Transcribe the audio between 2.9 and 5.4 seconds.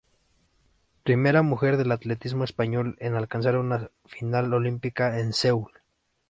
en alcanzar una final olímpica en